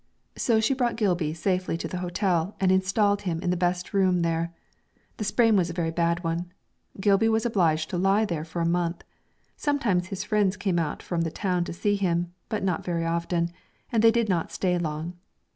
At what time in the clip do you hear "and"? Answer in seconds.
2.59-2.71, 13.91-14.01